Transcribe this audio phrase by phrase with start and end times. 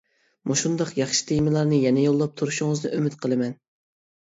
[0.51, 3.57] مۇشۇنداق ياخشى تېمىلارنى يەنە يوللاپ تۇرۇشىڭىزنى ئۈمىد قىلىمەن.